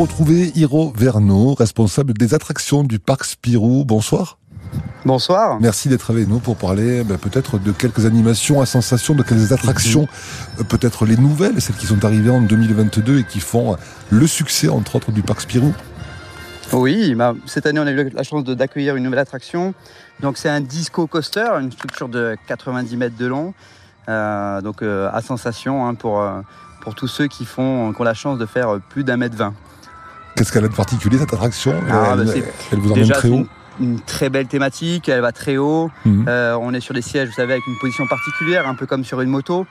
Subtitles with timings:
[0.00, 3.84] retrouver Hiro Verno, responsable des attractions du parc Spirou.
[3.84, 4.38] Bonsoir.
[5.04, 5.58] Bonsoir.
[5.60, 9.52] Merci d'être avec nous pour parler ben, peut-être de quelques animations à sensation, de quelques
[9.52, 10.06] attractions,
[10.58, 13.76] euh, peut-être les nouvelles, celles qui sont arrivées en 2022 et qui font
[14.10, 15.74] le succès, entre autres, du parc Spirou.
[16.72, 19.74] Oui, bah, cette année, on a eu la chance d'accueillir une nouvelle attraction.
[20.20, 23.54] Donc, c'est un disco coaster, une structure de 90 mètres de long.
[24.08, 26.40] Euh, donc, euh, à sensation hein, pour, euh,
[26.82, 29.54] pour tous ceux qui, font, qui ont la chance de faire plus d'un mètre vingt.
[30.36, 31.74] Qu'est-ce qu'elle a de particulier, cette attraction?
[31.90, 32.32] Ah, elle, bah,
[32.72, 33.46] elle vous emmène Déjà, très haut
[33.80, 35.90] une, très belle thématique, elle va très haut.
[36.04, 36.26] Mhm.
[36.28, 39.04] Euh, on est sur des sièges, vous savez, avec une position particulière, un peu comme
[39.04, 39.66] sur une moto.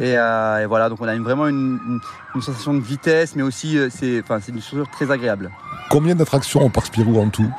[0.00, 2.00] Et, euh, et voilà, donc on a une- vraiment une, une-
[2.34, 5.50] une sensation de vitesse, mais aussi euh, c'est enfin, c'est une structure très agréable.
[5.90, 7.50] Combien d'attractions au parc Spirou en tout?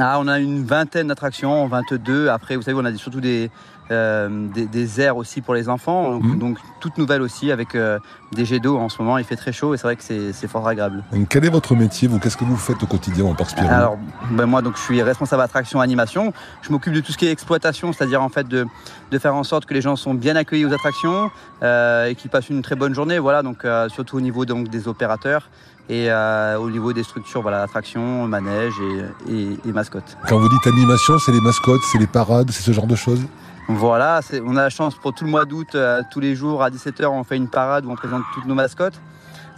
[0.00, 2.28] Ah, on a une vingtaine d'attractions, 22.
[2.28, 3.50] Après, vous savez, on a surtout des,
[3.90, 6.12] euh, des, des aires aussi pour les enfants.
[6.12, 6.38] Donc, Mhm.
[6.38, 7.98] donc, toute nouvelle aussi avec euh,
[8.32, 9.18] des jets d'eau en ce moment.
[9.18, 11.04] Il fait très chaud et c'est vrai que c'est fort agréable.
[11.28, 12.18] Quel est votre métier, vous?
[12.18, 13.96] Qu'est-ce que vous faites au quotidien au parc Alors,
[14.30, 16.32] ben moi, donc, je suis responsable attraction animation.
[16.62, 18.66] Je m'occupe de tout ce qui est exploitation, c'est-à-dire en fait de,
[19.10, 21.30] de faire en sorte que les gens sont bien accueillis aux attractions
[21.62, 23.18] euh, et qu'ils passent une très bonne journée.
[23.18, 25.48] Voilà, donc surtout au niveau donc des opérateurs
[25.88, 30.16] et euh, au niveau des structures, voilà, attractions, manèges et, et, et mascottes.
[30.28, 33.20] Quand vous dites animation, c'est les mascottes, c'est les parades, c'est ce genre de choses?
[33.68, 36.70] Voilà, on a la chance pour tout le mois d'août, euh, tous les jours à
[36.70, 39.00] 17h, on fait une parade où on présente toutes nos mascottes.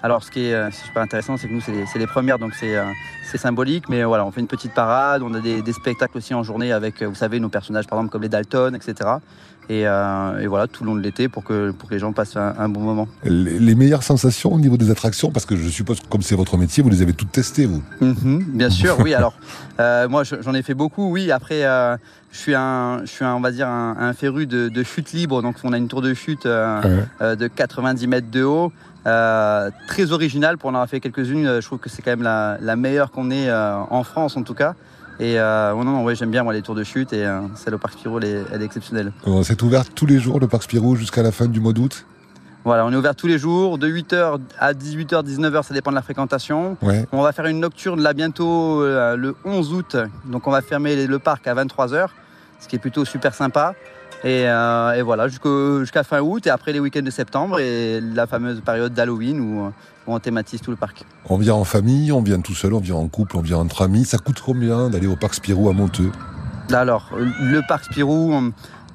[0.07, 2.77] Alors, ce qui est euh, super intéressant, c'est que nous, c'est les, premières, donc c'est
[2.77, 2.85] euh,
[3.29, 3.89] c'est symbolique.
[3.89, 6.71] Mais voilà, on fait une petite parade, on a des, des spectacles aussi en journée
[6.71, 8.95] avec, euh, vous savez, nos personnages, par exemple, comme les Dalton, etc.
[9.69, 12.37] Et, et voilà, tout le long de l'été pour que, pour que les gens passent
[12.37, 13.09] un, un bon moment.
[13.25, 16.37] les, les meilleures sensations au niveau des attractions Parce que je suppose que comme c'est
[16.37, 17.83] votre métier, vous les avez toutes testées, vous.
[18.01, 19.13] Mhm, bien sûr, oui.
[19.21, 19.35] Alors,
[20.09, 21.11] moi, je- j'en ai fait beaucoup.
[21.11, 21.63] Oui, après,
[22.31, 25.11] je suis un, je suis un, on va dire un, un féru de, de chute
[25.13, 25.43] libre.
[25.43, 27.05] Donc, on a une tour de chute euh, Ouais.
[27.23, 28.73] euh, de 90 mètres de haut,
[29.07, 30.59] euh, très originale.
[30.59, 33.11] Pour en avoir fait quelques-unes, euh, je trouve que c'est quand même la, la meilleure
[33.11, 34.75] qu'on ait euh, en France, en tout cas.
[35.19, 37.79] Et euh, non, non, ouais, j'aime bien moi les tours de chute et celle au
[37.79, 39.13] parc Spirou, elle est, elle est exceptionnelle.
[39.45, 42.05] C'est ouvert tous les jours, le parc Spirou, jusqu'à la fin du mois d'août?
[42.65, 45.95] Voilà, on est ouvert tous les jours, de 8h à 18h, 19h, ça dépend de
[45.97, 46.77] la fréquentation.
[46.83, 47.07] Ouais.
[47.13, 49.97] On va faire une nocturne là bientôt le 11 août.
[50.27, 52.09] Donc on va fermer le parc à 23h,
[52.61, 53.75] ce qui est plutôt super sympa.
[54.27, 58.27] Et, euh, et voilà, jusqu'à fin août et après les week-ends de septembre et la
[58.27, 59.71] fameuse période d'Halloween où, où
[60.09, 61.05] on thématise tout le parc.
[61.27, 63.83] On vient en famille, on vient tout seul, on vient en couple, on vient entre
[63.83, 64.05] amis.
[64.05, 66.11] Ça coûte combien d'aller au parc Spirou à Monteux?
[66.73, 68.35] Alors, le parc Spirou,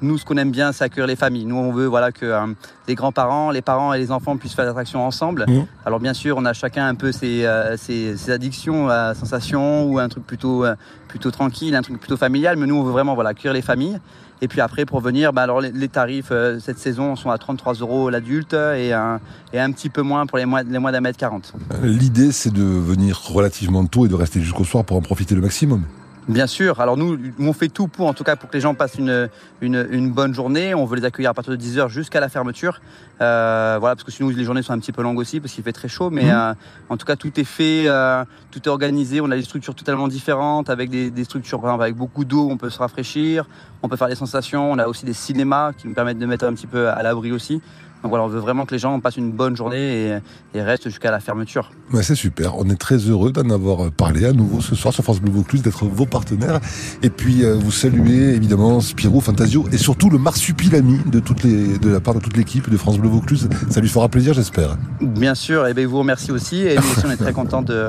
[0.02, 1.44] nous, ce qu'on aime bien, c'est accueillir les familles.
[1.46, 2.46] Nous, on veut voilà, que euh,
[2.88, 5.44] les grands-parents, les parents et les enfants puissent faire l'attraction ensemble.
[5.48, 5.66] Mhm.
[5.86, 9.84] Alors, bien sûr, on a chacun un peu ses, euh, ses- ses addictions à sensations
[9.84, 10.74] ou un truc plutôt, euh,
[11.08, 12.56] plutôt tranquille, un truc plutôt familial.
[12.56, 13.98] Mais nous, on veut vraiment voilà, accueillir les familles.
[14.44, 17.38] Et puis après, pour venir, bah, alors, les, les tarifs euh, cette saison sont à
[17.38, 19.20] 33 euros l'adulte et, un-
[19.52, 21.52] et un petit peu moins pour les moins, les moins d'un mètre 40.
[21.84, 25.42] L'idée, c'est de venir relativement tôt et de rester jusqu'au soir pour en profiter le
[25.42, 25.82] maximum.
[26.28, 26.80] Bien sûr.
[26.80, 29.28] Alors nous, on fait tout pour, en tout cas, pour que les gens passent une,
[29.60, 30.72] une, une bonne journée.
[30.72, 32.80] On veut les accueillir à partir de 10h jusqu'à la fermeture.
[33.20, 35.64] Euh, voilà, parce que sinon les journées sont un petit peu longues aussi, parce qu'il
[35.64, 36.10] fait très chaud.
[36.10, 36.30] Mais Mhm.
[36.30, 36.54] euh,
[36.90, 39.20] en tout cas, tout est fait, euh, tout est organisé.
[39.20, 42.48] On a des structures totalement différentes, avec des, des structures, par exemple, avec beaucoup d'eau,
[42.48, 43.46] on peut se rafraîchir,
[43.82, 44.70] on peut faire des sensations.
[44.70, 47.32] On a aussi des cinémas qui nous permettent de mettre un petit peu à l'abri
[47.32, 47.60] aussi.
[48.02, 50.18] Donc voilà, on veut vraiment que les gens passent une bonne journée et,
[50.58, 51.70] et restent jusqu'à la fermeture.
[52.02, 52.58] C'est super.
[52.58, 55.62] On est très heureux d'en avoir parlé à nouveau ce soir sur France Bleu Vaucluse,
[55.62, 56.60] d'être vos partenaires.
[57.02, 61.78] Et puis, euh, vous saluez évidemment Spirou, Fantasio et surtout le marsupilami de, toutes les,
[61.78, 63.48] de la part de toute l'équipe de France Bleu Vaucluse.
[63.70, 64.76] Ça lui fera plaisir, j'espère.
[65.00, 66.56] Bien sûr, et bien, vous remercie aussi.
[66.62, 67.88] Et nous aussi, on est très contents de,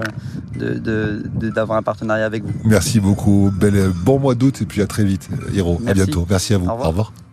[0.59, 2.51] de- de- de- d'avoir un partenariat avec vous.
[2.65, 3.51] Merci beaucoup.
[3.59, 5.81] Bel, bon mois d'août et puis à très vite, Hiro.
[5.87, 6.25] À bientôt.
[6.29, 6.67] Merci à vous.
[6.67, 6.87] Au revoir.
[6.87, 7.13] Au revoir.